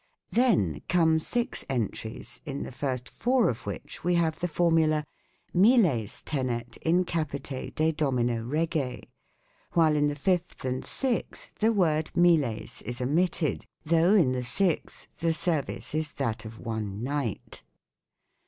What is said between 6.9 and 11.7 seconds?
capite de domino rege," while in the fifth and sixth